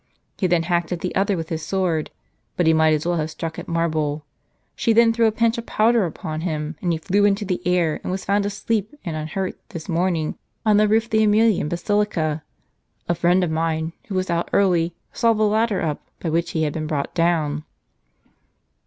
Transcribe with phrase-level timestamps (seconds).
[0.39, 2.09] He then hacked at the other with his sword,
[2.57, 4.25] but he might as well have struck at marble.
[4.75, 7.99] She then threw a pinch of powder upon him, and he flew into the air,
[8.01, 12.41] and was found, asleep and unhurt, this morning, on the roof of the JEmilian basilica.
[13.07, 16.63] A friend of mine, who was out early, saw the ladder up, by which he
[16.63, 17.63] had been brought down."